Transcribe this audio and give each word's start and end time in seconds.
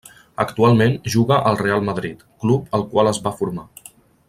Actualment 0.43 0.95
juga 1.15 1.37
al 1.51 1.59
Real 1.61 1.85
Madrid, 1.91 2.25
club 2.45 2.75
al 2.79 2.87
qual 2.95 3.11
es 3.13 3.21
va 3.29 3.37
formar. 3.43 3.69